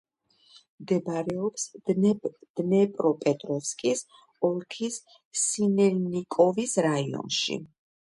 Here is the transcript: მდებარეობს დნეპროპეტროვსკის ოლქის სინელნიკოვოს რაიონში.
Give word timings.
მდებარეობს 0.83 1.65
დნეპროპეტროვსკის 2.61 4.01
ოლქის 4.49 4.97
სინელნიკოვოს 5.43 6.75
რაიონში. 6.87 7.59